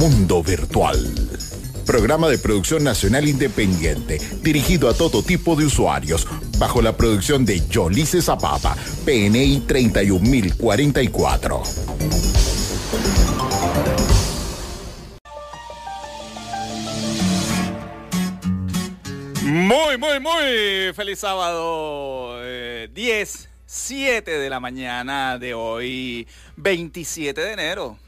[0.00, 0.98] Mundo Virtual.
[1.84, 6.26] Programa de producción nacional independiente, dirigido a todo tipo de usuarios,
[6.56, 8.74] bajo la producción de Yolice Zapata,
[9.04, 11.62] PNI 31044.
[19.42, 22.40] Muy, muy, muy feliz sábado.
[22.40, 26.26] 10, eh, 7 de la mañana de hoy,
[26.56, 27.98] 27 de enero.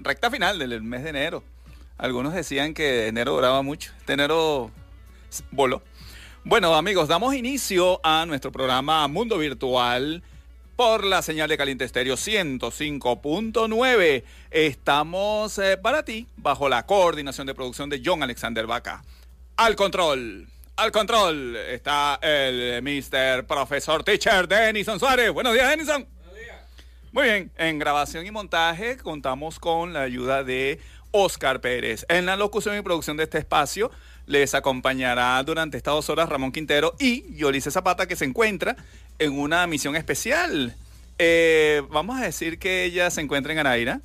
[0.00, 1.42] Recta final del mes de enero.
[1.96, 3.92] Algunos decían que enero duraba mucho.
[3.98, 4.70] Este enero
[5.50, 5.82] voló.
[6.44, 10.22] Bueno, amigos, damos inicio a nuestro programa Mundo Virtual
[10.76, 14.22] por la señal de Caliente Estéreo 105.9.
[14.50, 19.02] Estamos eh, para ti bajo la coordinación de producción de John Alexander Vaca.
[19.56, 23.44] Al control al control está el Mr.
[23.44, 25.32] Profesor Teacher Denison Suárez.
[25.32, 26.06] Buenos días, Denison.
[27.10, 30.78] Muy bien, en grabación y montaje contamos con la ayuda de
[31.10, 32.04] Oscar Pérez.
[32.10, 33.90] En la locución y producción de este espacio
[34.26, 38.76] les acompañará durante estas dos horas Ramón Quintero y Yolice Zapata, que se encuentra
[39.18, 40.76] en una misión especial.
[41.18, 44.00] Eh, vamos a decir que ella se encuentra en Araira.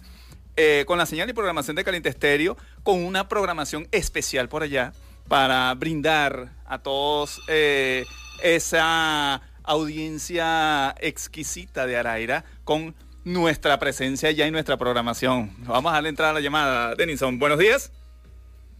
[0.55, 4.93] Eh, con la señal y programación de Caliente Estéreo, con una programación especial por allá
[5.27, 8.05] para brindar a todos eh,
[8.43, 15.51] esa audiencia exquisita de Araira con nuestra presencia ya en nuestra programación.
[15.59, 16.95] Vamos a darle entrada a la llamada.
[16.95, 17.91] Denison, buenos días.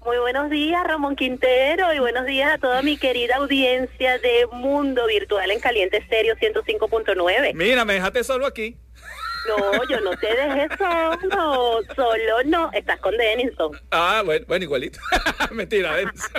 [0.06, 5.08] Muy buenos días, Ramón Quintero, y buenos días a toda mi querida audiencia de Mundo
[5.08, 7.54] Virtual en Caliente Estéreo 105.9.
[7.54, 8.76] Mira, me dejaste solo aquí.
[9.48, 13.72] No, yo no te dejé solo, solo no, estás con Denison.
[13.92, 15.00] Ah, bueno, bueno igualito.
[15.52, 16.32] Mentira, Denison.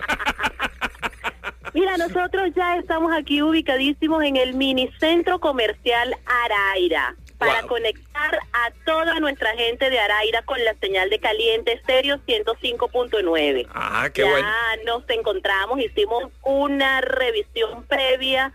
[1.74, 8.70] Mira, nosotros ya estamos aquí ubicadísimos en el mini centro comercial Araira para conectar a
[8.86, 13.66] toda nuestra gente de Araira con la señal de caliente estéreo 105.9.
[13.74, 18.52] Ah, qué ya nos encontramos, hicimos una revisión previa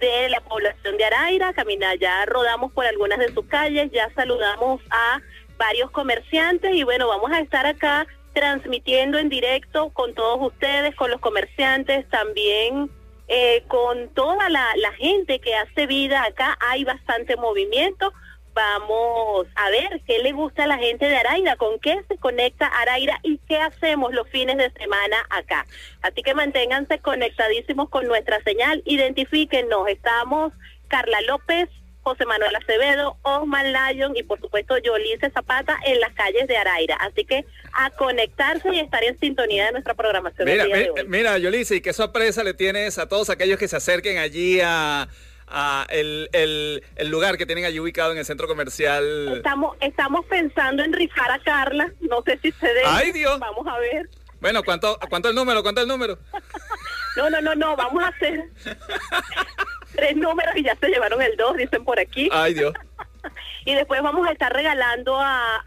[0.00, 4.80] de la población de Araira, camina, ya rodamos por algunas de sus calles, ya saludamos
[4.90, 5.20] a
[5.58, 11.10] varios comerciantes y bueno, vamos a estar acá transmitiendo en directo con todos ustedes, con
[11.10, 12.90] los comerciantes, también
[13.28, 14.66] eh, con toda la,
[14.98, 16.56] gente que hace vida acá.
[16.60, 18.12] Hay bastante movimiento.
[18.54, 22.66] Vamos a ver qué le gusta a la gente de Araira, con qué se conecta
[22.66, 25.66] Araira y qué hacemos los fines de semana acá.
[26.02, 29.88] Así que manténganse conectadísimos con nuestra señal, identifíquenos.
[29.88, 30.52] Estamos
[30.88, 31.70] Carla López,
[32.02, 36.96] José Manuel Acevedo, Osman Lyon y por supuesto Yolice Zapata en las calles de Araira.
[36.96, 40.48] Así que a conectarse y estar en sintonía de nuestra programación.
[40.48, 40.64] Mira,
[41.06, 45.08] mira, Yolice, ¿y qué sorpresa le tienes a todos aquellos que se acerquen allí a,
[45.90, 49.36] el, el, lugar que tienen allí ubicado en el centro comercial?
[49.36, 52.82] Estamos, estamos pensando en rifar a Carla, no sé si se debe.
[52.86, 53.38] ¡Ay, Dios!
[53.38, 54.08] Vamos a ver.
[54.40, 55.62] Bueno, ¿cuánto, cuánto el número?
[55.62, 56.18] ¿Cuánto el número?
[57.16, 58.42] no, no, no, no, vamos a hacer
[60.02, 62.28] tres números y ya se llevaron el dos, dicen por aquí.
[62.32, 62.74] Ay, Dios.
[63.64, 65.62] y después vamos a estar regalando a,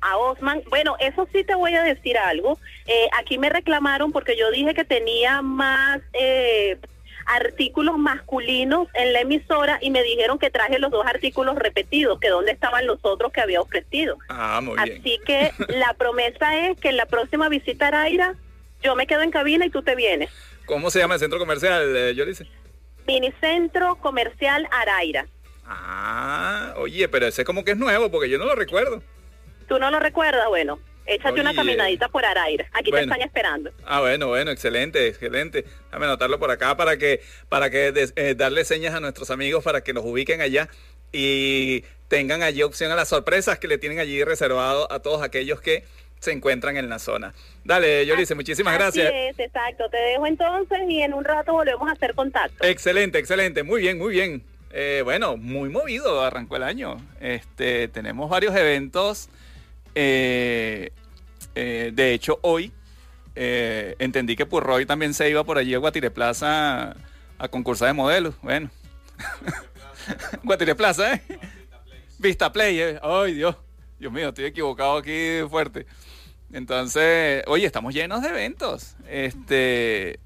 [0.00, 0.62] a, Osman.
[0.68, 2.58] Bueno, eso sí te voy a decir algo.
[2.86, 6.78] Eh, aquí me reclamaron porque yo dije que tenía más eh,
[7.26, 12.28] artículos masculinos en la emisora y me dijeron que traje los dos artículos repetidos, que
[12.28, 14.18] dónde estaban los otros que había ofrecido.
[14.28, 15.00] Ah, muy bien.
[15.00, 18.34] Así que la promesa es que en la próxima visita a Aira,
[18.82, 20.30] yo me quedo en cabina y tú te vienes.
[20.66, 22.46] ¿Cómo se llama el centro comercial, eh, yo dice?
[23.06, 25.26] Minicentro Comercial Araira.
[25.66, 29.02] Ah, oye, pero ese como que es nuevo porque yo no lo recuerdo.
[29.68, 30.48] ¿Tú no lo recuerdas?
[30.48, 32.66] Bueno, échate una caminadita por Araira.
[32.72, 33.70] Aquí te están esperando.
[33.86, 35.64] Ah, bueno, bueno, excelente, excelente.
[35.86, 39.82] Déjame anotarlo por acá para que, para que eh, darle señas a nuestros amigos para
[39.82, 40.68] que nos ubiquen allá
[41.12, 45.60] y tengan allí opción a las sorpresas que le tienen allí reservado a todos aquellos
[45.60, 45.84] que
[46.20, 47.34] se encuentran en la zona.
[47.64, 49.12] Dale, Yolice, muchísimas Así gracias.
[49.12, 49.88] Es, exacto.
[49.90, 52.62] Te dejo entonces y en un rato volvemos a hacer contacto.
[52.64, 53.62] Excelente, excelente.
[53.62, 54.44] Muy bien, muy bien.
[54.72, 56.96] Eh, bueno, muy movido arrancó el año.
[57.20, 59.30] Este, tenemos varios eventos.
[59.94, 60.92] Eh,
[61.54, 62.72] eh, de hecho, hoy
[63.34, 66.94] entendí que Purroy también se iba por allí a Guatire Plaza
[67.38, 68.34] a concursar de modelos.
[68.42, 68.70] Bueno.
[70.42, 71.22] Guatire Plaza, ¿eh?
[72.18, 73.56] Vista Play, Ay, Dios.
[73.98, 75.86] Dios mío, estoy equivocado aquí fuerte.
[76.52, 78.96] Entonces, oye, estamos llenos de eventos.
[79.08, 80.18] Este,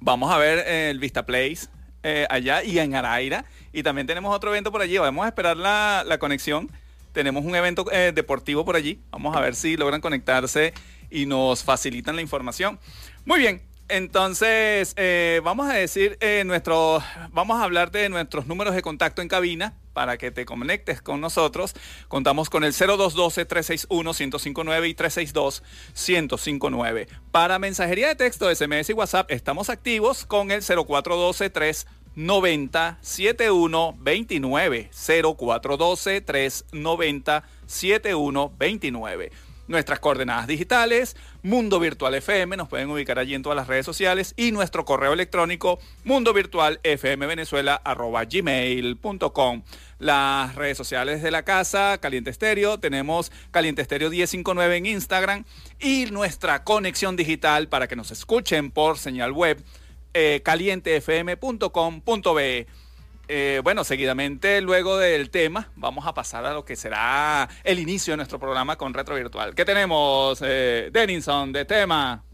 [0.00, 1.68] vamos a ver el Vista Place
[2.02, 3.44] eh, allá y en Araira.
[3.72, 4.98] Y también tenemos otro evento por allí.
[4.98, 6.70] Vamos a esperar la, conexión.
[7.12, 9.00] Tenemos un evento eh, deportivo por allí.
[9.10, 10.72] Vamos a ver si logran conectarse
[11.10, 12.78] y nos facilitan la información.
[13.24, 18.74] Muy bien, Entonces, eh, vamos a decir eh, nuestro, vamos a hablar de nuestros números
[18.74, 21.72] de contacto en cabina para que te conectes con nosotros.
[22.08, 27.08] Contamos con el 0212-361-1059 y 362-1059.
[27.30, 36.20] Para mensajería de texto, SMS y WhatsApp, estamos activos con el 0412 390 7129 0412
[36.20, 39.32] 390 7129
[39.68, 44.34] nuestras coordenadas digitales, Mundo Virtual FM, nos pueden ubicar allí en todas las redes sociales
[44.36, 46.80] y nuestro correo electrónico mundo virtual
[48.32, 49.62] gmail.com.
[49.98, 55.44] Las redes sociales de la casa, Caliente Estéreo, tenemos Caliente Estéreo 1059 en Instagram
[55.78, 59.62] y nuestra conexión digital para que nos escuchen por señal web
[60.14, 62.66] eh, calientefm.com.be.
[63.30, 68.12] Eh, bueno, seguidamente, luego del tema, vamos a pasar a lo que será el inicio
[68.12, 69.54] de nuestro programa con Retro Virtual.
[69.54, 72.24] ¿Qué tenemos, eh, Denison, de tema?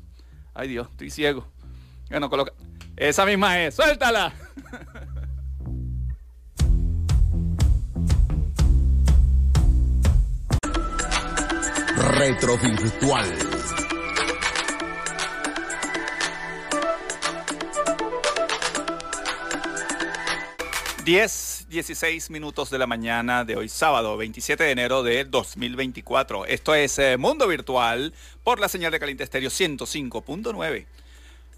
[0.54, 1.48] Ay Dios, estoy ciego.
[2.08, 2.52] Bueno, coloca.
[2.96, 4.32] Esa misma es, suéltala.
[11.96, 13.83] Retro Virtual.
[21.04, 26.46] 10, 16 minutos de la mañana de hoy sábado, 27 de enero de 2024.
[26.46, 30.86] Esto es eh, Mundo Virtual por la señal de Caliente Estéreo 105.9.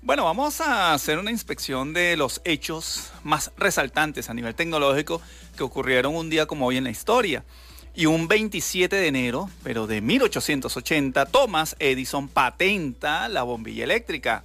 [0.02, 5.22] Bueno, vamos a hacer una inspección de los hechos más resaltantes a nivel tecnológico
[5.56, 7.44] que ocurrieron un día como hoy en la historia.
[7.94, 14.42] Y un 27 de enero, pero de 1880, Thomas Edison patenta la bombilla eléctrica.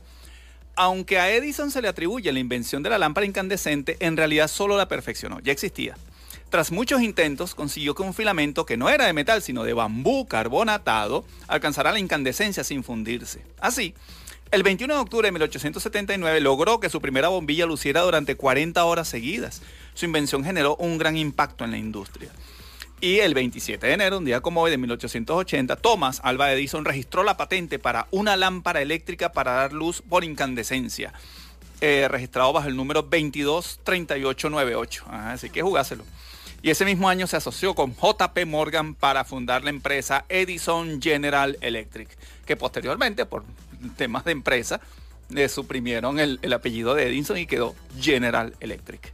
[0.83, 4.77] Aunque a Edison se le atribuye la invención de la lámpara incandescente, en realidad solo
[4.77, 5.95] la perfeccionó, ya existía.
[6.49, 10.25] Tras muchos intentos, consiguió que un filamento que no era de metal, sino de bambú
[10.25, 13.43] carbonatado, alcanzara la incandescencia sin fundirse.
[13.59, 13.93] Así,
[14.49, 19.07] el 21 de octubre de 1879 logró que su primera bombilla luciera durante 40 horas
[19.07, 19.61] seguidas.
[19.93, 22.31] Su invención generó un gran impacto en la industria.
[23.03, 27.23] Y el 27 de enero, un día como hoy de 1880, Thomas Alva Edison registró
[27.23, 31.11] la patente para una lámpara eléctrica para dar luz por incandescencia,
[31.81, 35.05] eh, registrado bajo el número 223898.
[35.09, 36.03] así que jugáselo.
[36.61, 41.57] Y ese mismo año se asoció con JP Morgan para fundar la empresa Edison General
[41.59, 42.07] Electric,
[42.45, 43.43] que posteriormente, por
[43.97, 44.79] temas de empresa,
[45.29, 49.11] le suprimieron el apellido de Edison y quedó General Electric.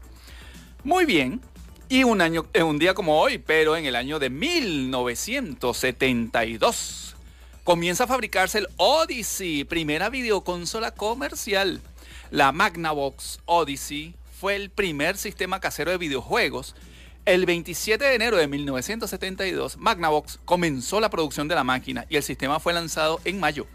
[0.83, 1.39] Muy bien,
[1.89, 7.15] y un año, eh, un día como hoy, pero en el año de 1972,
[7.63, 11.79] comienza a fabricarse el Odyssey, primera videoconsola comercial.
[12.29, 16.75] La Magnavox Odyssey fue el primer sistema casero de videojuegos.
[17.25, 22.23] El 27 de enero de 1972, Magnavox comenzó la producción de la máquina y el
[22.23, 23.65] sistema fue lanzado en mayo.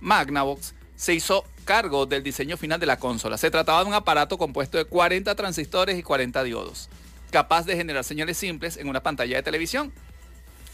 [0.00, 3.38] Magnavox se hizo cargo del diseño final de la consola.
[3.38, 6.90] Se trataba de un aparato compuesto de 40 transistores y 40 diodos
[7.30, 9.92] capaz de generar señales simples en una pantalla de televisión.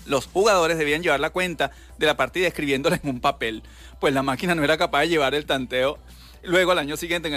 [0.06, 3.62] Los jugadores debían llevar la cuenta de la partida escribiéndola en un papel,
[4.00, 5.98] pues la máquina no era capaz de llevar el tanteo.
[6.42, 7.34] Luego, al año siguiente, en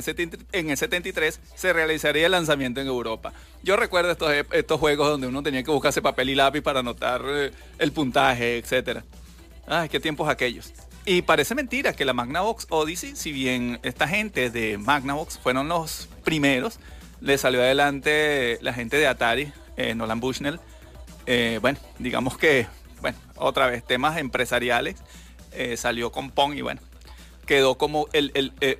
[0.70, 3.32] el, 73, se realizaría el lanzamiento en Europa.
[3.64, 7.22] Yo recuerdo estos, estos juegos donde uno tenía que buscarse papel y lápiz para anotar
[7.26, 9.04] eh, el puntaje, etc.
[9.66, 10.74] Ay, qué tiempos aquellos.
[11.06, 16.10] Y parece mentira que la Magnavox Odyssey, si bien esta gente de Magnavox fueron los
[16.26, 16.82] primeros,
[17.22, 20.60] le salió adelante la gente de Atari, eh, Nolan Bushnell.
[21.26, 22.68] Eh, bueno, digamos que,
[23.02, 24.98] bueno, otra vez, temas empresariales.
[25.52, 26.82] Eh, salió con Pong y bueno,
[27.46, 28.08] quedó como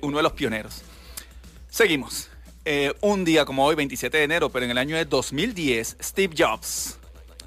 [0.02, 0.82] uno de los pioneros.
[1.68, 2.30] Seguimos.
[3.00, 6.98] un día como hoy, 27 de enero, pero en el año de 2010, Steve Jobs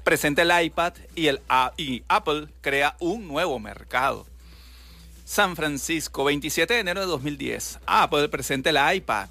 [0.02, 1.28] presenta el iPad y,
[1.76, 4.26] y Apple crea un nuevo mercado.
[5.24, 9.28] San Francisco, 27 de enero de 2010, Apple presenta el iPad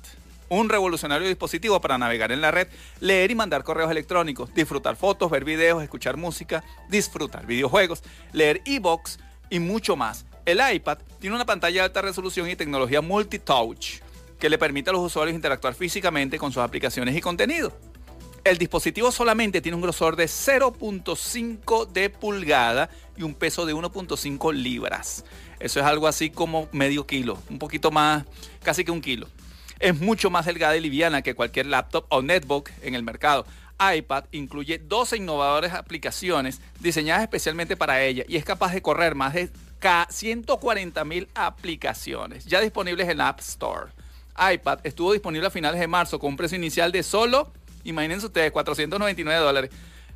[0.52, 2.68] un revolucionario dispositivo para navegar en la red,
[3.00, 8.04] leer y mandar correos electrónicos, disfrutar fotos, ver videos, escuchar música, disfrutar videojuegos,
[8.34, 9.18] leer e-books
[9.50, 10.26] y mucho más.
[10.46, 14.02] El iPad tiene una pantalla de alta resolución y tecnología multi-touch
[14.38, 17.72] que le permite a los usuarios interactuar físicamente con sus aplicaciones y contenido.
[18.44, 24.54] El dispositivo solamente tiene un grosor de 0.5 de pulgada y un peso de 1.5
[24.54, 25.24] libras.
[25.62, 28.26] Eso es algo así como medio kilo, un poquito más,
[28.64, 29.28] casi que un kilo
[29.82, 33.46] es mucho más delgada y liviana que cualquier laptop o netbook en el mercado.
[33.96, 39.34] iPad incluye 12 innovadoras aplicaciones diseñadas especialmente para ella y es capaz de correr más
[39.34, 39.50] de
[40.10, 43.88] 140 mil aplicaciones ya disponibles en App Store.
[44.54, 47.52] iPad estuvo disponible a finales de marzo con un precio inicial de solo,
[47.84, 49.72] imagínense ustedes, 499 dólares.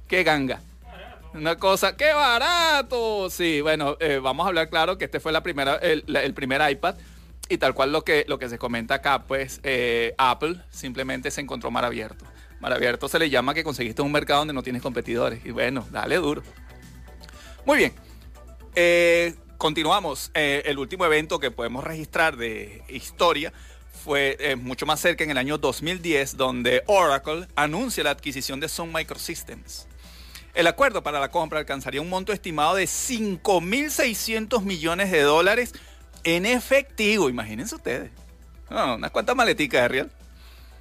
[0.08, 0.62] ¡Qué ganga!
[1.34, 3.30] Una cosa, ¡qué barato!
[3.32, 6.96] Sí, bueno, eh, vamos a hablar claro que este fue la primera, el primer iPad
[7.48, 11.42] Y tal cual lo que, lo que se comenta acá, pues eh, Apple simplemente se
[11.42, 12.26] encontró mar abierto.
[12.60, 15.46] Mar abierto se le llama que conseguiste un mercado donde no tienes competidores.
[15.46, 16.42] Y bueno, dale duro.
[17.66, 17.94] Muy bien.
[18.74, 20.32] Eh, continuamos.
[20.34, 23.54] Eh, el último evento que podemos registrar de historia
[24.04, 28.92] fue mucho más cerca en el año 2010, donde Oracle anuncia la adquisición de Sun
[28.92, 29.88] Microsystems.
[30.56, 35.74] El acuerdo para la compra alcanzaría un monto estimado de 5.600 millones de dólares
[36.26, 38.12] en efectivo, imagínense ustedes.
[38.70, 40.12] Unas cuantas maleticas de real.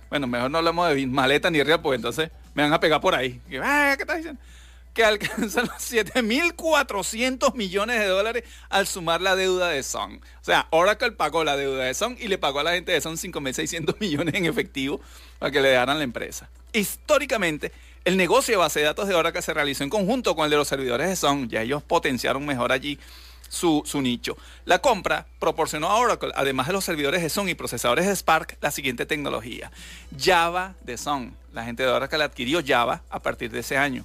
[0.08, 3.14] Bueno, mejor no hablamos de maleta ni real, porque entonces me van a pegar por
[3.14, 3.40] ahí.
[3.62, 4.40] Ah, ¿Qué estás diciendo?
[4.94, 10.20] Que alcanzan los 7.400 millones de dólares al sumar la deuda de Sun.
[10.40, 13.00] O sea, Oracle pagó la deuda de Sun y le pagó a la gente de
[13.00, 15.00] Sun 5.600 millones en efectivo
[15.38, 16.48] para que le daran la empresa.
[16.72, 17.72] Históricamente,
[18.04, 20.56] el negocio de base de datos de Oracle se realizó en conjunto con el de
[20.56, 21.48] los servidores de Sun.
[21.48, 22.98] Ya ellos potenciaron mejor allí
[23.54, 24.36] su, nicho.
[24.64, 28.58] La compra proporcionó a Oracle, además de los servidores de Sun y procesadores de Spark,
[28.60, 29.70] la siguiente tecnología.
[30.18, 31.34] Java de Sun.
[31.52, 34.04] La gente de Oracle adquirió Java a partir de ese año.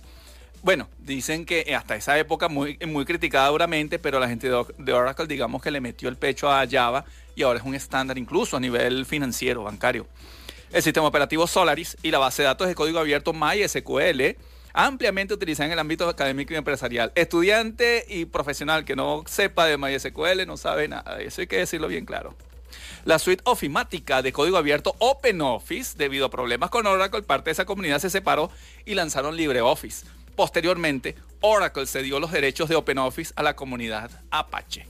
[0.62, 5.25] Bueno, dicen que hasta esa época muy, muy criticada duramente, pero la gente de Oracle
[5.25, 8.60] digamos que le metió el pecho a Java y ahora es un estándar incluso a
[8.60, 10.06] nivel financiero, bancario.
[10.72, 14.36] El sistema operativo Solaris y la base de datos de código abierto MySQL
[14.74, 17.12] ampliamente utilizada en el ámbito académico y empresarial.
[17.16, 21.22] Estudiante y profesional que no sepa de MySQL no sabe nada.
[21.22, 22.36] Eso hay que decirlo bien claro.
[23.06, 27.66] La suite ofimática de código abierto OpenOffice, debido a problemas con Oracle, parte de esa
[27.66, 28.52] comunidad se separó
[28.86, 30.06] y lanzaron LibreOffice.
[30.36, 34.86] Posteriormente, Oracle cedió los derechos de OpenOffice a la comunidad Apache.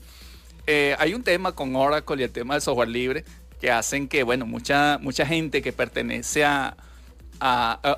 [0.66, 3.24] Eh, hay un tema con Oracle y el tema del software libre
[3.60, 6.76] que hacen que, bueno, mucha, mucha gente que pertenece a,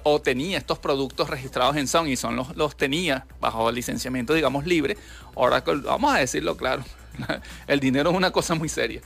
[0.04, 4.66] o tenía estos productos registrados en Sun y son los, los tenía bajo licenciamiento, digamos,
[4.66, 4.96] libre.
[5.34, 6.84] Oracle, vamos a decirlo claro,
[7.66, 9.00] el dinero es una cosa muy seria.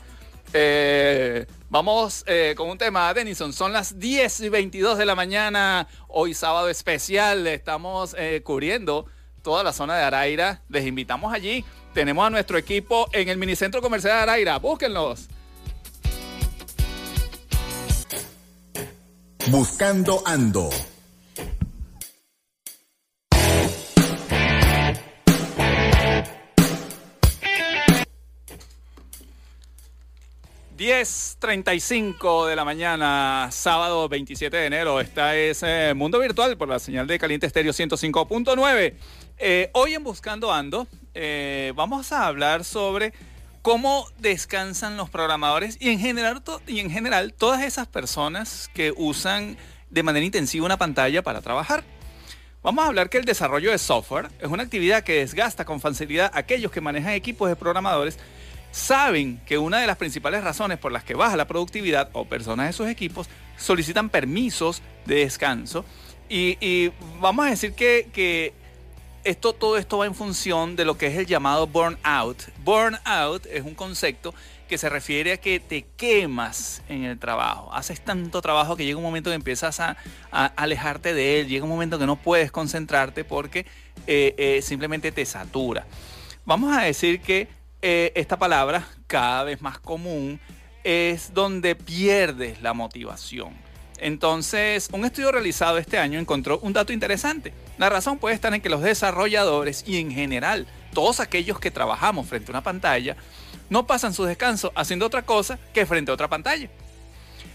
[0.53, 3.53] Eh, vamos eh, con un tema, Denison.
[3.53, 5.89] Son las 10 y 22 de la mañana.
[6.09, 7.47] Hoy sábado especial.
[7.47, 9.07] Estamos eh, cubriendo
[9.43, 10.63] toda la zona de Araira.
[10.69, 11.65] Les invitamos allí.
[11.93, 14.59] Tenemos a nuestro equipo en el minicentro comercial de Araira.
[14.59, 15.29] Búsquenlos.
[19.51, 20.71] Buscando Ando.
[30.77, 35.01] ...10.35 de la mañana, sábado 27 de enero.
[35.01, 38.95] Esta es eh, Mundo Virtual por la señal de Caliente Estéreo 105.9.
[39.39, 43.13] Eh, hoy en Buscando Ando eh, vamos a hablar sobre
[43.67, 49.57] cómo descansan los programadores y en general, y en general todas esas personas que usan
[49.91, 51.83] de manera intensiva una pantalla para trabajar.
[52.63, 56.31] Vamos a hablar que el desarrollo de software es una actividad que desgasta con facilidad
[56.33, 58.21] a aquellos que manejan equipos de programadores.
[58.71, 62.69] Saben que una de las principales razones por las que baja la productividad o personas
[62.69, 65.85] de sus equipos solicitan permisos de descanso.
[66.29, 68.55] Y, vamos a decir que, que
[69.27, 72.45] esto, todo esto va en función de lo que es el llamado burnout.
[72.65, 74.33] Burnout es un concepto
[74.69, 77.73] que se refiere a que te quemas en el trabajo.
[77.75, 79.97] Haces tanto trabajo que llega un momento que empiezas a,
[80.31, 83.67] alejarte de él, llega un momento que no puedes concentrarte porque
[84.07, 85.87] eh, eh, simplemente te satura.
[86.45, 87.49] Vamos a decir que
[87.83, 90.39] eh, esta palabra, cada vez más común,
[90.85, 93.66] es donde pierdes la motivación.
[93.99, 97.53] Entonces, un estudio realizado este año encontró un dato interesante.
[97.79, 102.27] La razón puede estar en que los desarrolladores y en general todos aquellos que trabajamos
[102.27, 103.17] frente a una pantalla
[103.69, 106.69] no pasan su descanso haciendo otra cosa que frente a otra pantalla.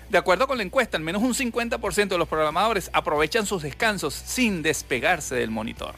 [0.10, 4.14] De acuerdo con la encuesta, al menos un 50% de los programadores aprovechan sus descansos
[4.14, 5.96] sin despegarse del monitor.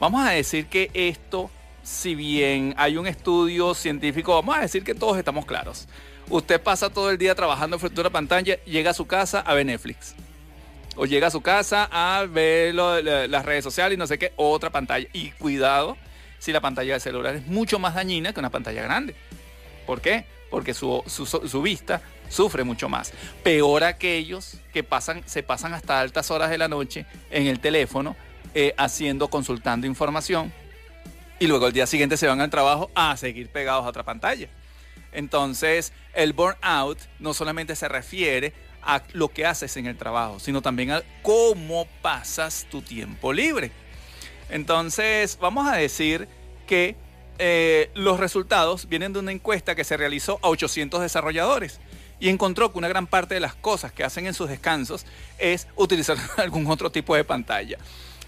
[0.00, 1.50] Vamos a decir que esto,
[1.82, 5.86] si bien hay un estudio científico, vamos a decir que todos estamos claros.
[6.30, 9.54] Usted pasa todo el día trabajando frente a una pantalla, llega a su casa a
[9.54, 10.14] ver Netflix.
[10.96, 14.70] O llega a su casa a ver las redes sociales y no sé qué, otra
[14.70, 15.08] pantalla.
[15.12, 15.96] Y cuidado
[16.38, 19.14] si la pantalla del celular es mucho más dañina que una pantalla grande.
[19.86, 20.24] ¿Por qué?
[20.50, 21.02] Porque su,
[21.62, 23.12] vista sufre mucho más.
[23.42, 28.16] Peor aquellos que pasan, se pasan hasta altas horas de la noche en el teléfono
[28.54, 30.52] eh, haciendo, consultando información
[31.40, 34.48] y luego el día siguiente se van al trabajo a seguir pegados a otra pantalla.
[35.14, 38.52] Entonces, el burnout no solamente se refiere
[38.82, 43.72] a lo que haces en el trabajo, sino también a cómo pasas tu tiempo libre.
[44.50, 46.28] Entonces, vamos a decir
[46.66, 46.96] que
[47.38, 51.80] eh, los resultados vienen de una encuesta que se realizó a 800 desarrolladores
[52.20, 55.06] y encontró que una gran parte de las cosas que hacen en sus descansos
[55.38, 57.78] es utilizar algún otro tipo de pantalla.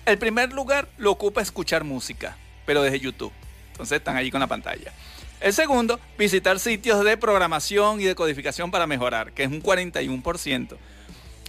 [0.05, 3.33] El primer lugar lo ocupa escuchar música, pero desde YouTube.
[3.73, 4.93] Entonces están allí con la pantalla.
[5.41, 10.77] El segundo, visitar sitios de programación y de codificación para mejorar, que es un 41%.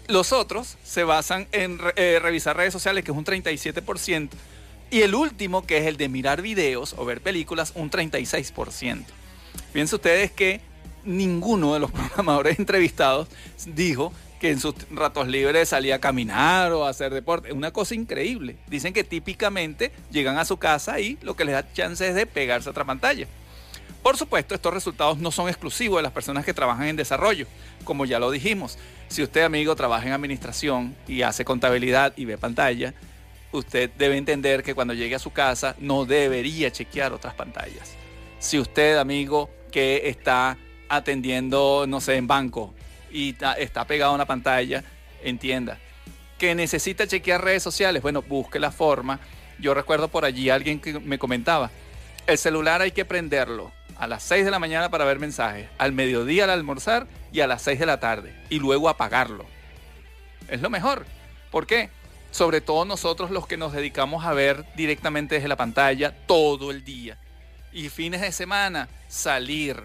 [0.07, 4.29] Los otros se basan en eh, revisar redes sociales, que es un 37%.
[4.89, 9.05] Y el último, que es el de mirar videos o ver películas, un 36%.
[9.73, 10.61] Fíjense ustedes que
[11.03, 13.27] ninguno de los programadores entrevistados
[13.65, 17.53] dijo que en sus ratos libres salía a caminar o a hacer deporte.
[17.53, 18.57] Una cosa increíble.
[18.67, 22.25] Dicen que típicamente llegan a su casa y lo que les da chance es de
[22.25, 23.27] pegarse a otra pantalla.
[24.07, 27.45] Por supuesto, estos resultados no son exclusivos de las personas que trabajan en desarrollo,
[27.83, 28.77] como ya lo dijimos.
[29.09, 32.93] Si usted, amigo, trabaja en administración y hace contabilidad y ve pantalla,
[33.51, 37.97] usted debe entender que cuando llegue a su casa no debería chequear otras pantallas.
[38.39, 42.73] Si usted, amigo, que está atendiendo, no sé, en banco
[43.11, 44.85] y está pegado a una pantalla,
[45.21, 45.79] entienda
[46.37, 49.19] que necesita chequear redes sociales, bueno, busque la forma.
[49.59, 51.71] Yo recuerdo por allí alguien que me comentaba,
[52.25, 55.91] el celular hay que prenderlo a las 6 de la mañana para ver mensajes, al
[55.91, 59.45] mediodía al almorzar y a las 6 de la tarde y luego apagarlo.
[60.47, 61.05] Es lo mejor.
[61.51, 61.89] ¿Por qué?
[62.31, 66.83] Sobre todo nosotros los que nos dedicamos a ver directamente desde la pantalla todo el
[66.83, 67.17] día.
[67.73, 69.81] Y fines de semana, salir.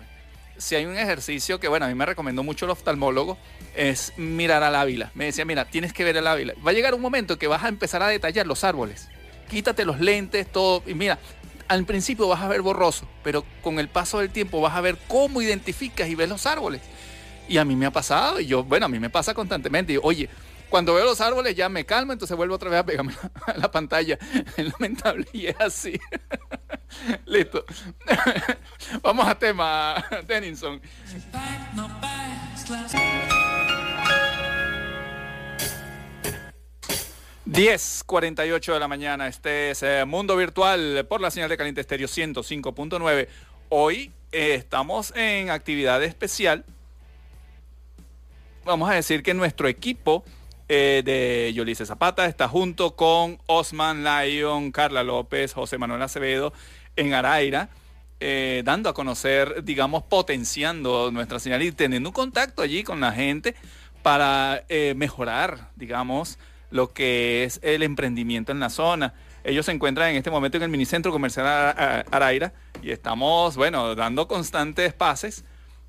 [0.58, 3.38] Si hay un ejercicio que, bueno, a mí me recomendó mucho el oftalmólogo,
[3.74, 5.10] es mirar al ávila.
[5.14, 6.54] Me decía, mira, tienes que ver el ávila.
[6.64, 9.08] Va a llegar un momento que vas a empezar a detallar los árboles.
[9.50, 10.82] Quítate los lentes, todo.
[10.86, 11.18] Y mira,
[11.72, 14.98] al principio vas a ver borroso, pero con el paso del tiempo vas a ver
[15.08, 16.82] cómo identificas y ves los árboles.
[17.48, 19.94] Y a mí me ha pasado, y yo, bueno, a mí me pasa constantemente.
[19.94, 20.28] Y, oye,
[20.68, 23.14] cuando veo los árboles ya me calmo, entonces vuelvo otra vez a pegarme
[23.46, 24.18] a la pantalla.
[24.56, 25.98] Es lamentable y es así.
[27.24, 27.64] Listo.
[29.02, 30.78] Vamos a tema, Denison.
[37.52, 42.08] 10.48 de la mañana, este es eh, Mundo Virtual por la señal de Caliente Estéreo
[42.08, 43.28] 105.9.
[43.68, 46.64] Hoy eh, estamos en actividad especial.
[48.64, 50.24] Vamos a decir que nuestro equipo
[50.70, 56.54] eh, de Yolice Zapata está junto con Osman Lyon, Carla López, José Manuel Acevedo
[56.96, 57.68] en Araira.
[58.64, 63.54] dando a conocer, digamos, potenciando nuestra señal y teniendo un contacto allí con la gente
[64.02, 66.38] para mejorar, digamos,
[66.72, 69.14] lo que es el emprendimiento en la zona.
[69.44, 71.46] Ellos se encuentran en este momento en el minicentro comercial
[72.10, 75.44] Araira y estamos, bueno, dando constantes pases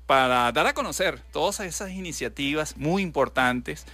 [0.06, 3.86] para dar a conocer todas esas iniciativas muy importantes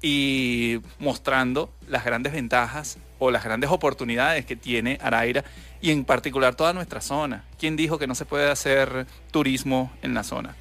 [0.00, 5.44] y mostrando las grandes ventajas o las grandes oportunidades que tiene Araira
[5.80, 7.44] y en particular toda nuestra zona.
[7.58, 10.54] ¿Quién dijo que no se puede hacer turismo en la zona?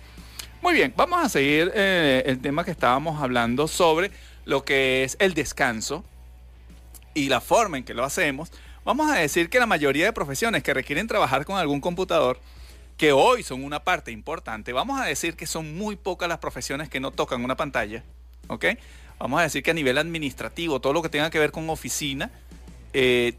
[0.62, 4.12] Muy bien, vamos a seguir eh, el tema que estábamos hablando sobre
[4.48, 6.06] lo que es el descanso
[7.14, 8.50] y la forma en que lo hacemos,
[8.86, 12.40] vamos a decir que la mayoría de profesiones que requieren trabajar con algún computador,
[12.96, 16.88] que hoy son una parte importante, vamos a decir que son muy pocas las profesiones
[16.88, 18.04] que no tocan una pantalla,
[18.48, 18.66] ¿ok?
[19.20, 22.32] Vamos a decir que a nivel administrativo, todo lo que tenga que ver con oficina,
[22.94, 23.34] eh,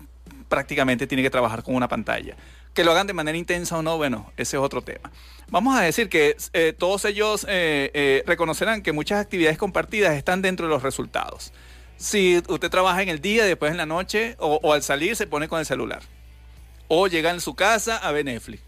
[0.51, 2.37] prácticamente tiene que trabajar con una pantalla.
[2.75, 5.11] Que lo hagan de manera intensa o no, bueno, ese es otro tema.
[5.51, 10.43] Vamos a decir que eh, todos ellos eh, eh, reconocerán que muchas actividades compartidas están
[10.43, 11.55] dentro de los resultados.
[11.97, 15.49] Si usted trabaja en el día, después en la noche o, al salir se pone
[15.49, 16.03] con el celular.
[16.87, 18.63] O llega en su casa a ver Netflix.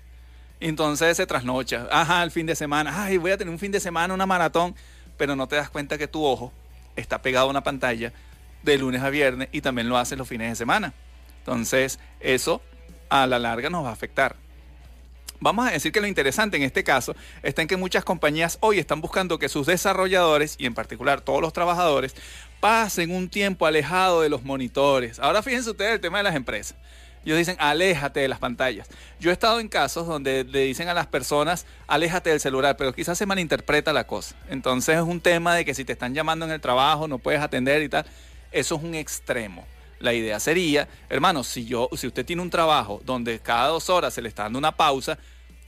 [0.58, 1.86] Entonces se trasnocha.
[1.90, 3.04] Ajá, el fin de semana.
[3.04, 4.74] Ay, voy a tener un fin de semana, una maratón.
[5.18, 6.50] Pero no te das cuenta que tu ojo
[6.96, 8.12] está pegado a una pantalla
[8.62, 10.94] de lunes a viernes y también lo hace los fines de semana.
[11.40, 12.62] Entonces, eso
[13.10, 14.36] a la larga nos va a afectar.
[15.42, 18.78] Vamos a decir que lo interesante en este caso está en que muchas compañías hoy
[18.78, 22.14] están buscando que sus desarrolladores y en particular todos los trabajadores
[22.60, 25.18] pasen un tiempo alejado de los monitores.
[25.18, 26.76] Ahora fíjense ustedes el tema de las empresas.
[27.24, 28.88] Ellos dicen, aléjate de las pantallas.
[29.18, 32.92] Yo he estado en casos donde le dicen a las personas, aléjate del celular, pero
[32.92, 34.36] quizás se malinterpreta la cosa.
[34.50, 37.40] Entonces es un tema de que si te están llamando en el trabajo, no puedes
[37.40, 38.04] atender y tal.
[38.52, 39.66] Eso es un extremo.
[40.00, 44.12] La idea sería, hermano, si yo, si usted tiene un trabajo donde cada dos horas
[44.14, 45.18] se le está dando una pausa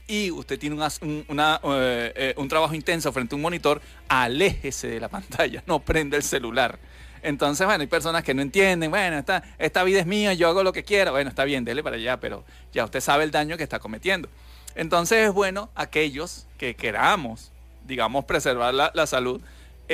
[0.07, 4.99] y usted tiene una, eh, eh, un trabajo intenso frente a un monitor, aléjese de
[4.99, 6.79] la pantalla, no prenda el celular.
[7.21, 10.61] Entonces, bueno, hay personas que no entienden, bueno, esta, esta vida es mía, yo hago
[10.61, 11.11] lo que quiera.
[11.11, 12.43] Bueno, está bien, dele para allá, pero
[12.73, 14.27] ya usted sabe el daño que está cometiendo.
[14.75, 17.51] Entonces es bueno aquellos que queramos,
[17.85, 19.41] digamos, preservar la, la salud,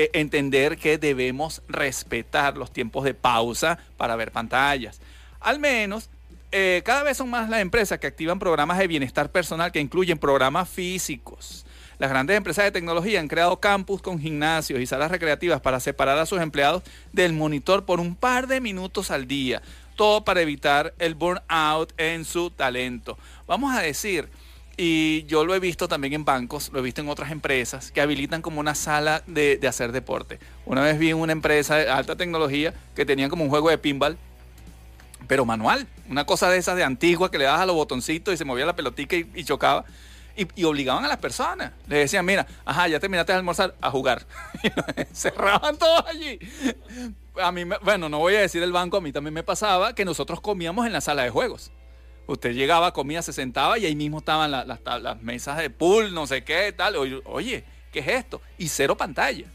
[0.02, 5.02] eh, entender que debemos respetar los tiempos de pausa para ver pantallas.
[5.42, 6.10] Al menos,
[6.54, 10.18] eh, cada vez son más las empresas que activan programas de bienestar personal que incluyen
[10.18, 11.66] programas físicos.
[11.98, 16.18] Las grandes empresas de tecnología han creado campus con gimnasios y salas recreativas para separar
[16.18, 16.82] a sus empleados
[17.12, 19.62] del monitor por un par de minutos al día.
[19.98, 23.18] Todo para evitar el burnout en su talento.
[23.48, 24.30] Vamos a decir
[24.82, 28.00] Y yo lo he visto también en bancos, lo he visto en otras empresas que
[28.00, 30.40] habilitan como una sala de, de hacer deporte.
[30.66, 34.18] Una vez vi una empresa de alta tecnología que tenían como un juego de pinball
[35.28, 35.86] pero manual.
[36.10, 38.66] Una cosa de esas de antigua que le das a los botoncitos y se movía
[38.66, 39.86] la pelotica y, chocaba.
[40.36, 41.74] Y, obligaban a las personas.
[41.88, 44.26] Le decían, mira, ajá, ya terminaste de almorzar, a jugar.
[45.14, 46.40] Cerraban todos allí.
[47.42, 50.06] A mí, bueno, no voy a decir el banco, a mí también me pasaba que
[50.06, 51.72] nosotros comíamos en la sala de juegos.
[52.30, 56.44] Usted llegaba, comía, se sentaba y ahí mismo estaban las, mesas de pool, no sé
[56.44, 56.96] qué, tal.
[57.26, 58.40] Oye, ¿qué es esto?
[58.60, 59.48] Y cero pantalla.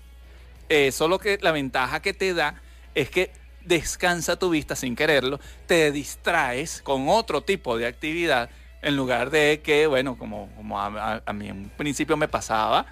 [0.69, 2.61] Eso lo que la ventaja que te da
[2.97, 3.31] es que
[3.65, 8.51] descansa tu vista sin quererlo, te distraes con otro tipo de actividad
[8.83, 12.87] en lugar de que, bueno, como, a, mí en principio me pasaba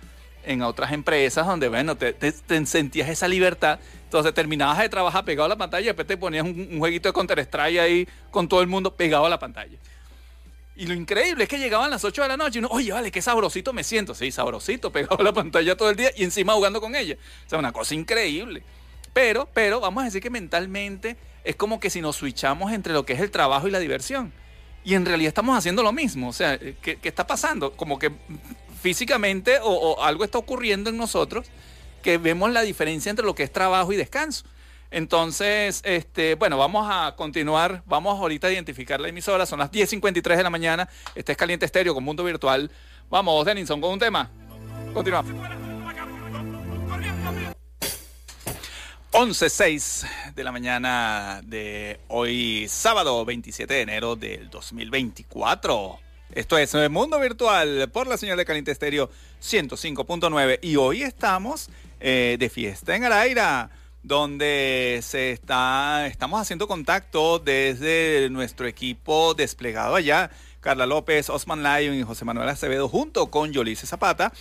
[0.45, 2.14] en otras empresas donde, bueno, te,
[2.66, 3.81] sentías esa libertad.
[4.12, 7.14] Entonces terminabas de trabajar pegado a la pantalla y después te ponías un, jueguito de
[7.14, 9.79] Counter-Strike ahí con todo el mundo pegado a la pantalla.
[10.77, 13.11] Y lo increíble es que llegaban las 8 de la noche y uno, oye, vale,
[13.11, 14.14] qué sabrosito me siento.
[14.14, 17.16] Sí, sabrosito, pegado a la pantalla todo el día y encima jugando con ella.
[17.46, 18.62] O sea, una cosa increíble.
[19.14, 23.07] Pero, pero vamos a decir que mentalmente es como que si nos switchamos entre lo
[23.07, 24.31] que es el trabajo y la diversión.
[24.85, 26.29] Y en realidad estamos haciendo lo mismo.
[26.29, 27.72] O sea, ¿qué, está pasando?
[27.72, 28.12] Como que
[28.83, 31.46] físicamente o, algo está ocurriendo en nosotros
[32.03, 34.45] que vemos la diferencia entre lo que es trabajo y descanso.
[34.91, 37.83] Entonces, este, bueno, vamos a continuar.
[37.87, 39.47] Vamos ahorita a identificar la emisora.
[39.47, 40.88] Son las 10.53 de la mañana.
[41.15, 42.71] Este es Caliente Estéreo con Mundo Virtual.
[43.09, 44.31] Vamos, Denison, con un tema.
[44.93, 45.33] Continuamos.
[49.12, 55.99] 11.06 de la mañana de hoy, sábado 27 de enero del 2024.
[56.35, 59.11] Esto es el Mundo Virtual por la señal de Caliente Estéreo
[59.42, 61.68] 105.9 y hoy estamos
[62.01, 63.68] eh, de fiesta en Araira,
[64.03, 71.97] donde se está, estamos haciendo contacto desde nuestro equipo desplegado allá, Carla López, Osman Lyon
[71.97, 74.33] y José Manuel Acevedo, junto con Yolice Zapata,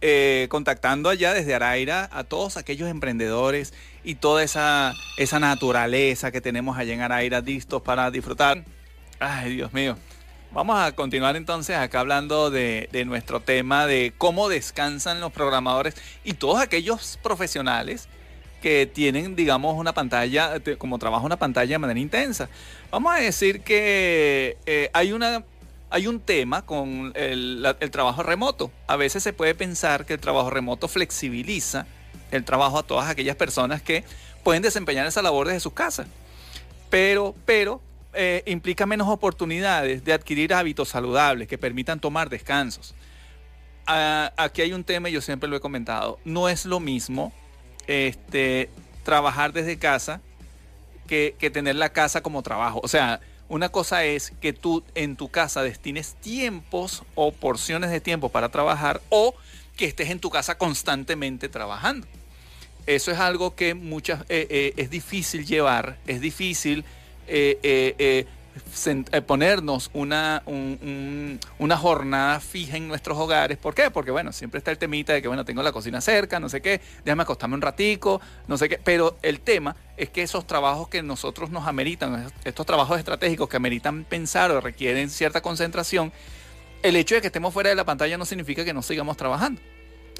[0.00, 6.40] eh, contactando allá desde Araira a todos aquellos emprendedores y toda esa, esa naturaleza que
[6.40, 8.64] tenemos allá en Araira listos para disfrutar.
[9.20, 9.96] Ay, Dios mío.
[10.56, 15.94] Vamos a continuar entonces acá hablando de, de, nuestro tema de cómo descansan los programadores
[16.24, 18.08] y todos aquellos profesionales
[18.62, 22.48] que tienen, digamos, una pantalla, como trabajo una pantalla de manera intensa.
[22.90, 25.44] Vamos a decir que eh, hay una
[25.90, 28.70] hay un tema con el, trabajo remoto.
[28.86, 31.86] A veces se puede pensar que el trabajo remoto flexibiliza
[32.30, 34.04] el trabajo a todas aquellas personas que
[34.42, 36.06] pueden desempeñar esa labor desde sus casas.
[36.88, 37.82] Pero, pero
[38.16, 42.94] eh, implica menos oportunidades de adquirir hábitos saludables que permitan tomar descansos.
[43.86, 47.32] Ah, aquí hay un tema, y yo siempre lo he comentado, no es lo mismo
[47.86, 48.70] este,
[49.04, 50.20] trabajar desde casa
[51.06, 52.80] que, tener la casa como trabajo.
[52.82, 58.00] O sea, una cosa es que tú en tu casa destines tiempos o porciones de
[58.00, 59.34] tiempo para trabajar o
[59.76, 62.06] que estés en tu casa constantemente trabajando.
[62.86, 66.84] Eso es algo que muchas eh, eh, es difícil llevar, es difícil
[67.26, 67.58] eh,
[67.98, 68.26] eh,
[69.26, 70.42] ponernos una,
[71.58, 73.58] una jornada fija en nuestros hogares.
[73.58, 73.90] ¿Por qué?
[73.90, 76.62] Porque, bueno, siempre está el temita de que, bueno, tengo la cocina cerca, no sé
[76.62, 78.80] qué, déjame acostarme un ratico, no sé qué.
[78.82, 83.56] Pero el tema es que esos trabajos que nosotros nos ameritan, estos trabajos estratégicos que
[83.56, 86.12] ameritan pensar o requieren cierta concentración,
[86.82, 89.60] el hecho de que estemos fuera de la pantalla no significa que no sigamos trabajando.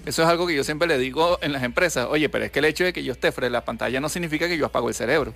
[0.05, 2.07] Eso es algo que yo siempre le digo en las empresas.
[2.11, 4.09] Oye, pero es que el hecho de que yo esté fuera de la pantalla no
[4.09, 5.33] significa que yo apago el cerebro.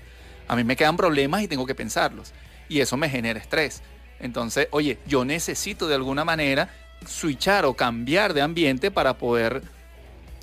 [0.50, 2.32] A mí me quedan problemas y tengo que pensarlos
[2.68, 3.82] y eso me genera estrés.
[4.18, 6.74] Entonces, oye, yo necesito de alguna manera
[7.06, 9.62] switchar o cambiar de ambiente para poder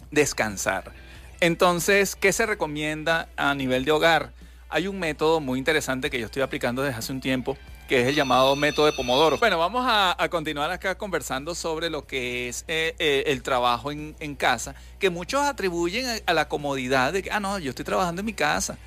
[0.10, 0.94] descansar.
[1.42, 4.32] Entonces, ¿qué se recomienda a nivel de hogar?
[4.70, 7.58] Hay un método muy interesante que yo estoy aplicando desde hace un tiempo,
[7.90, 9.38] que es el llamado método de Pomodoro.
[9.38, 14.36] Bueno, vamos a, continuar acá conversando sobre lo que es eh, eh, el trabajo en,
[14.36, 18.26] casa, que muchos atribuyen a, la comodidad de que, ah, no, yo estoy trabajando en
[18.26, 18.78] mi casa.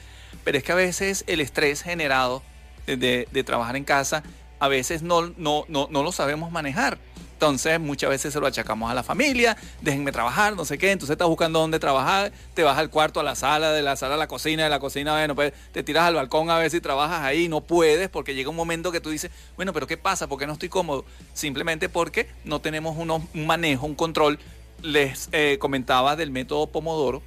[0.45, 2.43] Pero es que a veces el estrés generado
[2.87, 4.23] de, trabajar en casa,
[4.59, 6.99] a veces no, no, no, no lo sabemos manejar.
[7.41, 11.15] Entonces muchas veces se lo achacamos a la familia, déjenme trabajar, no sé qué, entonces
[11.15, 14.19] estás buscando dónde trabajar, te vas al cuarto, a la sala, de la sala a
[14.19, 17.23] la cocina, de la cocina, bueno, pues te tiras al balcón a ver si trabajas
[17.23, 20.27] ahí, no puedes porque llega un momento que tú dices, bueno, pero ¿qué pasa?
[20.29, 21.07] ¿Por qué no estoy cómodo?
[21.33, 24.39] Simplemente porque no tenemos un manejo, un control.
[24.83, 27.23] Les eh, comentaba del método Pomodoro.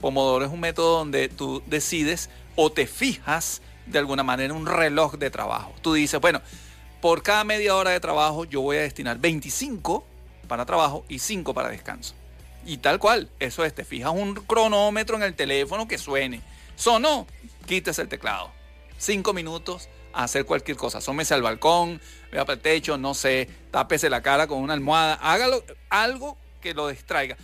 [0.00, 5.14] Pomodoro es un método donde tú decides o te fijas de alguna manera un reloj
[5.14, 5.72] de trabajo.
[5.80, 6.42] Tú dices, bueno,
[7.00, 10.04] por cada media hora de trabajo yo voy a destinar 25
[10.48, 12.16] para trabajo y 5 para descanso.
[12.66, 16.40] Y tal cual, eso es, te fijas un cronómetro en el teléfono que suene.
[16.74, 17.28] Sonó,
[17.64, 18.50] quites el teclado.
[18.96, 20.98] 5 minutos a hacer cualquier cosa.
[20.98, 22.00] Asómese al balcón,
[22.32, 26.74] vea para el techo, no sé, tápese la cara con una almohada, hágalo algo que
[26.74, 27.36] lo distraiga.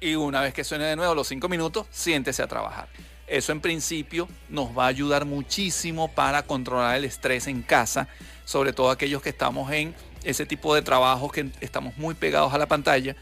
[0.00, 2.88] Y una vez que suene de nuevo los cinco minutos, siéntese a trabajar.
[3.26, 8.06] Eso en principio nos va a ayudar muchísimo para controlar el estrés en casa,
[8.44, 12.58] sobre todo aquellos que estamos en ese tipo de trabajo que estamos muy pegados a
[12.58, 13.16] la pantalla.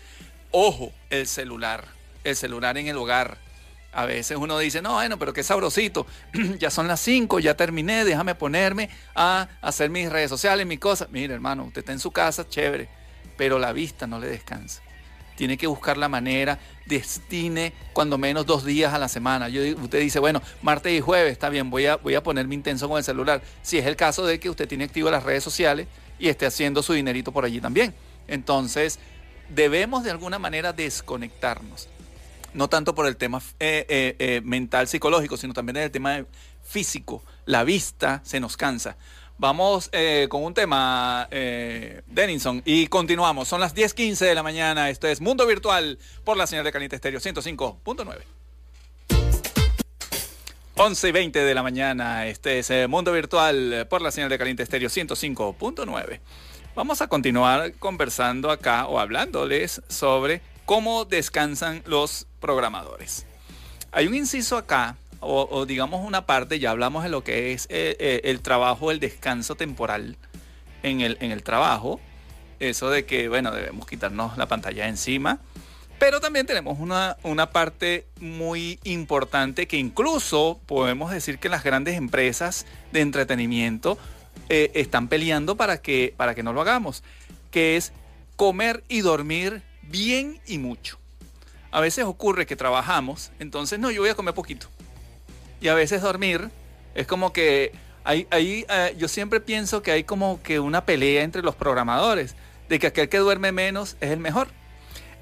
[0.50, 1.86] Ojo, el celular,
[2.22, 3.38] el celular en el hogar.
[3.92, 6.06] A veces uno dice, no, bueno, pero qué sabrosito,
[6.58, 11.08] ya son las 5, ya terminé, déjame ponerme a hacer mis redes sociales, mis cosas.
[11.10, 12.88] Mire, hermano, usted está en su casa, chévere,
[13.36, 14.82] pero la vista no le descansa
[15.36, 19.48] tiene que buscar la manera, destine cuando menos dos días a la semana.
[19.48, 22.88] Yo, usted dice, bueno, martes y jueves, está bien, voy a, voy a ponerme intenso
[22.88, 23.42] con el celular.
[23.62, 26.82] Si es el caso de que usted tiene activo las redes sociales y esté haciendo
[26.82, 27.94] su dinerito por allí también.
[28.28, 28.98] Entonces,
[29.48, 31.88] debemos de alguna manera desconectarnos.
[32.52, 36.24] No tanto por el tema eh, eh, eh, mental, psicológico, sino también el tema
[36.62, 37.22] físico.
[37.46, 38.96] La vista se nos cansa.
[39.36, 43.48] Vamos eh, con un tema, eh, Denison, y continuamos.
[43.48, 44.90] Son las 10.15 de la mañana.
[44.90, 48.18] Esto es Mundo Virtual por la señal de Caliente Estéreo 105.9.
[50.76, 52.26] 11 y 20 de la mañana.
[52.26, 56.20] Este es eh, Mundo Virtual por la señal de Caliente Estéreo 105.9.
[56.76, 63.26] Vamos a continuar conversando acá o hablándoles sobre cómo descansan los programadores.
[63.90, 67.96] Hay un inciso acá o, digamos una parte, ya hablamos de lo que es eh,
[67.98, 70.16] eh, el trabajo, el descanso temporal
[70.82, 72.00] en el, en el trabajo.
[72.60, 75.40] Eso de que, bueno, debemos quitarnos la pantalla encima.
[75.98, 81.96] Pero también tenemos una, una, parte muy importante que incluso podemos decir que las grandes
[81.96, 83.96] empresas de entretenimiento
[84.48, 87.04] eh, están peleando para que, para que no lo hagamos,
[87.50, 87.92] que es
[88.36, 90.98] comer y dormir bien y mucho.
[91.70, 94.68] A veces ocurre que trabajamos, entonces no, yo voy a comer poquito
[95.64, 96.50] y a veces dormir
[96.94, 97.72] es como que
[98.04, 102.36] hay, eh, yo siempre pienso que hay como que una pelea entre los programadores,
[102.68, 104.48] de que aquel que duerme menos es el mejor.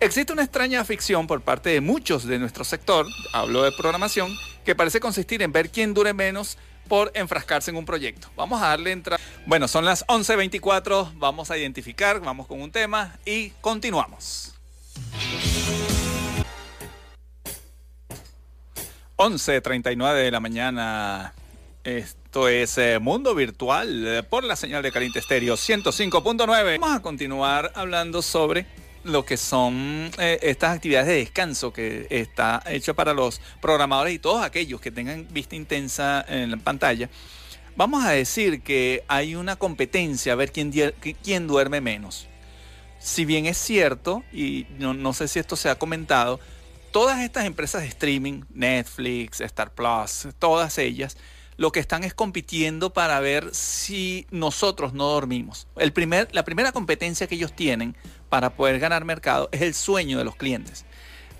[0.00, 4.74] Existe una extraña ficción por parte de muchos de nuestro sector, hablo de programación, que
[4.74, 8.28] parece consistir en ver quién dure menos por enfrascarse en un proyecto.
[8.34, 9.22] Vamos a darle entrada.
[9.46, 14.56] Bueno, son las 11.24, vamos a identificar, vamos con un tema y continuamos.
[19.22, 21.32] 11.39 de la mañana.
[21.84, 26.80] Esto es eh, Mundo Virtual eh, por la señal de Caliente Estéreo 105.9.
[26.80, 28.66] Vamos a continuar hablando sobre
[29.04, 34.18] lo que son eh, estas actividades de descanso que está hecho para los programadores y
[34.18, 37.08] todos aquellos que tengan vista intensa en la pantalla.
[37.76, 40.72] Vamos a decir que hay una competencia a ver quién,
[41.22, 42.26] quién duerme menos.
[42.98, 46.40] Si bien es cierto, y no, no sé si esto se ha comentado,
[46.92, 51.16] todas estas empresas de streaming, Netflix, Star Plus, todas ellas,
[51.56, 55.66] lo que están es compitiendo para ver si nosotros no dormimos.
[55.76, 57.96] El primer, la primera competencia que ellos tienen
[58.28, 60.84] para poder ganar mercado es el sueño de los clientes.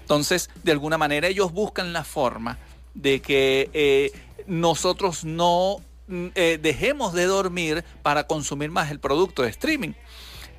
[0.00, 2.58] Entonces, de alguna manera ellos buscan la forma
[2.94, 4.12] de que eh,
[4.46, 9.92] nosotros no mm, eh, dejemos de dormir para consumir más el producto de streaming.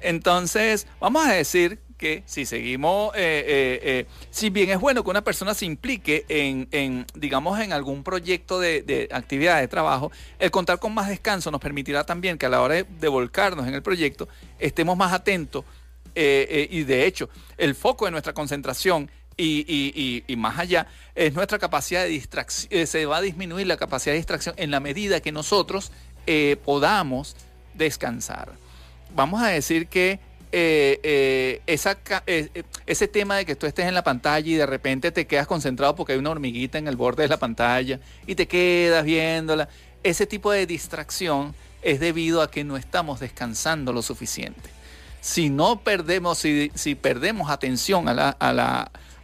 [0.01, 5.09] Entonces, vamos a decir que si seguimos, eh, eh, eh, si bien es bueno que
[5.09, 10.79] una persona se implique en, digamos, en algún proyecto de, actividad de trabajo, el contar
[10.79, 14.27] con más descanso nos permitirá también que a la hora de, volcarnos en el proyecto
[14.59, 15.63] estemos más atentos
[16.13, 22.09] y de hecho el foco de nuestra concentración y, más allá, es nuestra capacidad de
[22.09, 25.93] distracción, se va a disminuir la capacidad de distracción en la medida que nosotros
[26.65, 27.37] podamos
[27.73, 28.51] descansar.
[29.15, 30.19] Vamos a decir que
[30.55, 31.61] eh, eh,
[32.27, 35.47] eh, ese tema de que tú estés en la pantalla y de repente te quedas
[35.47, 39.67] concentrado porque hay una hormiguita en el borde de la pantalla y te quedas viéndola,
[40.03, 44.69] ese tipo de distracción es debido a que no estamos descansando lo suficiente.
[45.21, 48.37] Si no perdemos, si, si perdemos atención a,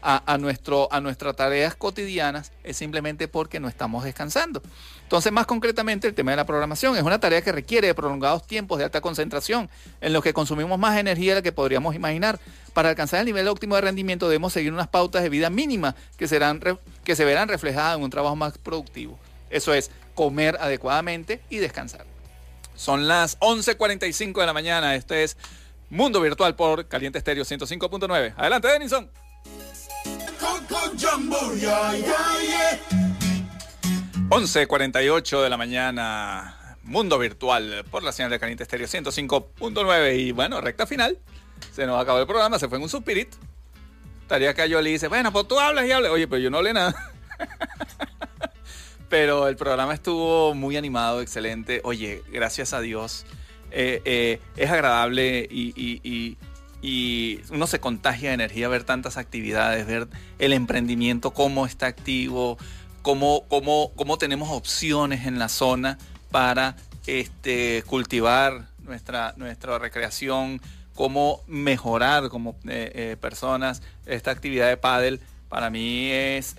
[0.02, 4.64] a, nuestro, a nuestras tareas cotidianas, es simplemente porque no estamos descansando.
[5.10, 8.46] Entonces, más concretamente, el tema de la programación es una tarea que requiere de prolongados
[8.46, 9.68] tiempos de alta concentración,
[10.02, 12.40] en los que consumimos más energía de la que podríamos imaginar.
[12.76, 16.28] Para alcanzar el nivel óptimo de rendimiento debemos seguir unas pautas de vida mínimas que,
[16.28, 16.62] serán,
[17.04, 19.18] que se verán reflejadas en un trabajo más productivo.
[19.50, 22.06] Eso es comer adecuadamente y descansar.
[22.76, 24.94] Son las 11.45 de la mañana.
[24.94, 25.38] Este es
[25.90, 28.36] Mundo Virtual por Caliente Estéreo 105.9.
[28.38, 29.10] Adelante, Denison.
[34.30, 40.62] 11.48 de la mañana, mundo virtual por la señal de Caliente Estéreo 105.9 y bueno,
[40.62, 41.18] recta final.
[41.74, 43.38] Se nos acabó el programa, se fue en un suspirito.
[44.22, 46.12] Estaría acá yo le dice, bueno, pues tú hablas y hablas.
[46.12, 46.94] Oye, pero yo no hablé nada.
[49.10, 51.82] Pero el programa estuvo muy animado, excelente.
[51.84, 53.26] Oye, gracias a Dios.
[53.72, 56.38] Eh, eh, es agradable y,
[57.52, 62.60] uno se contagia de energía ver tantas actividades, ver el emprendimiento, cómo está activo,
[63.10, 65.98] cómo, cómo, cómo tenemos opciones en la zona
[66.30, 66.76] para
[67.08, 70.62] este, cultivar nuestra, nuestra recreación,
[70.94, 75.20] cómo mejorar como eh, personas esta actividad de pádel.
[75.50, 76.56] Para mí es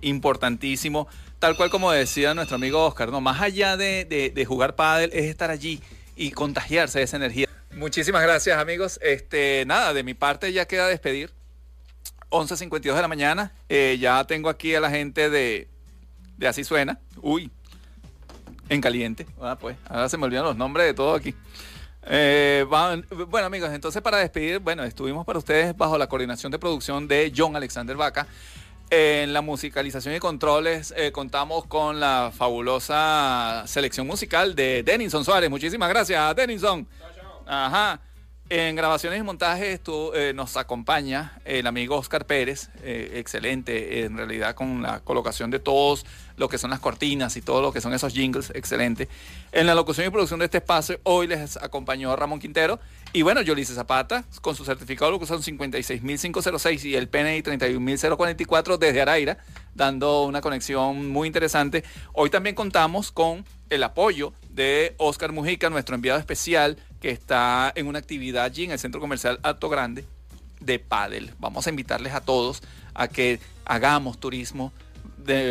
[0.00, 1.06] importantísimo
[1.38, 5.50] tal cual como decía nuestro amigo Oscar, no, más allá de, jugar pádel es estar
[5.50, 5.82] allí
[6.16, 7.46] y contagiarse de esa energía.
[7.74, 8.98] Muchísimas gracias amigos.
[9.02, 11.30] Este, nada, de mi parte ya queda despedir.
[12.30, 13.52] 11.52 de la mañana.
[13.68, 15.68] Eh, ya tengo aquí a la gente de,
[16.36, 16.98] de Así Suena.
[17.22, 17.50] Uy,
[18.68, 19.26] en caliente.
[19.40, 21.34] Ah, pues, ahora se me olvidan los nombres de todo aquí.
[22.06, 27.08] Eh, bueno amigos, entonces para despedir, bueno, estuvimos para ustedes bajo la coordinación de producción
[27.08, 28.26] de John Alexander Vaca.
[28.90, 35.48] En la musicalización y controles eh, contamos con la fabulosa selección musical de Denison Suárez.
[35.48, 36.86] Muchísimas gracias, Denison.
[37.46, 38.00] Ajá.
[38.50, 39.80] En grabaciones y montajes
[40.14, 46.04] eh, nos acompaña el amigo Oscar Pérez, excelente en realidad con la colocación de todos
[46.36, 49.08] lo que son las cortinas y todo lo que son esos jingles, excelente.
[49.52, 52.80] En la locución y producción de este espacio hoy les acompañó Ramón Quintero
[53.12, 59.02] y bueno, Yolice Zapata con su certificado de locución 56506 y el PNI 31044 desde
[59.02, 59.38] Araira,
[59.74, 61.84] dando una conexión muy interesante.
[62.12, 67.86] Hoy también contamos con el apoyo de Oscar Mujica, nuestro enviado especial que está en
[67.86, 70.04] una actividad allí en el Centro Comercial Alto Grande
[70.60, 71.34] de Padel.
[71.38, 72.62] Vamos a invitarles a todos
[72.94, 74.72] a que hagamos turismo.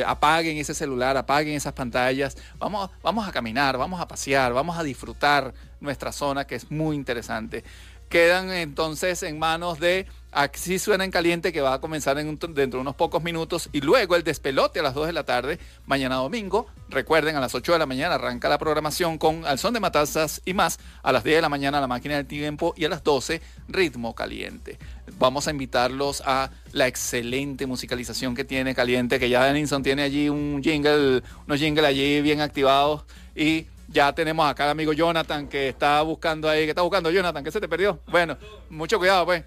[0.05, 4.83] Apaguen ese celular, apaguen esas pantallas, vamos, vamos a caminar, vamos a pasear, vamos a
[4.83, 7.63] disfrutar nuestra zona que es muy interesante.
[8.09, 12.77] Quedan entonces en manos de Así suena en caliente que va a comenzar dentro de
[12.77, 16.65] unos pocos minutos y luego el despelote a las 2 de la tarde, mañana domingo.
[16.89, 20.41] Recuerden, a las 8 de la mañana arranca la programación con Al son de Matanzas
[20.43, 20.79] y más.
[21.03, 24.15] A las 10 de la mañana La Máquina del Tiempo y a las 12 Ritmo
[24.15, 24.79] Caliente.
[25.19, 30.29] Vamos a invitarlos a la excelente musicalización que tiene Caliente, que ya Denison tiene allí
[30.29, 33.03] un jingle, unos jingles allí bien activados
[33.35, 37.43] y ya tenemos acá al amigo Jonathan que está buscando ahí, que está buscando Jonathan,
[37.43, 37.99] que se te perdió.
[38.07, 38.37] Bueno,
[38.69, 39.43] mucho cuidado pues.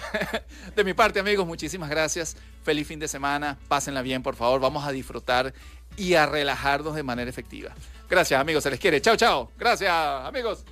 [0.76, 2.36] de mi parte, amigos, muchísimas gracias.
[2.62, 3.58] Feliz fin de semana.
[3.68, 4.60] Pásenla bien, por favor.
[4.60, 5.52] Vamos a disfrutar
[5.96, 7.72] y a relajarnos de manera efectiva.
[8.08, 8.62] Gracias, amigos.
[8.62, 9.00] Se les quiere.
[9.00, 9.50] Chao, chao.
[9.58, 10.64] Gracias, amigos.